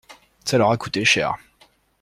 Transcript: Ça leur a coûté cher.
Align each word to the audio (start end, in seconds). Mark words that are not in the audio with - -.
Ça 0.45 0.57
leur 0.57 0.71
a 0.71 0.77
coûté 0.77 1.05
cher. 1.05 1.35